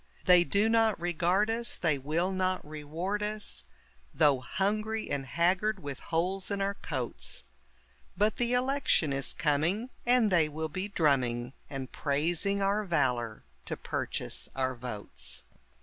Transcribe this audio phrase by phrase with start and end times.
[0.25, 3.65] They do not regard us, they will not reward us,
[4.15, 7.43] Though hungry and haggard with holes in our coats;
[8.17, 13.77] But the election is coming and they will be drumming And praising our valor to
[13.77, 15.43] purchase our votes.